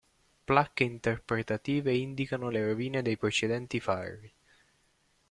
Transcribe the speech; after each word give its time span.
Placche 0.45 0.83
interpretative 0.83 1.95
indicano 1.95 2.49
le 2.49 2.65
rovine 2.65 3.03
dei 3.03 3.17
precedenti 3.17 3.79
fari. 3.79 4.33